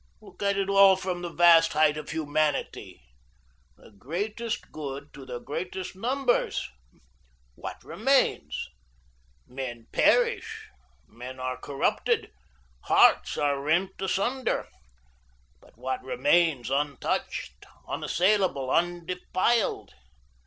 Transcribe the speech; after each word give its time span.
Look 0.19 0.41
at 0.41 0.57
it 0.57 0.67
all 0.67 0.95
from 0.95 1.21
the 1.21 1.29
vast 1.29 1.73
height 1.73 1.95
of 1.95 2.09
humanity 2.09 3.03
'the 3.77 3.91
greatest 3.99 4.71
good 4.71 5.13
to 5.13 5.27
the 5.27 5.37
greatest 5.37 5.95
numbers.' 5.95 6.67
What 7.53 7.83
remains? 7.83 8.67
Men 9.45 9.85
perish, 9.91 10.69
men 11.07 11.39
are 11.39 11.55
corrupted, 11.57 12.31
hearts 12.85 13.37
are 13.37 13.61
rent 13.61 14.01
asunder, 14.01 14.67
but 15.61 15.77
what 15.77 16.03
remains 16.03 16.71
untouched, 16.71 17.63
unassailable, 17.87 18.71
undefiled? 18.71 19.93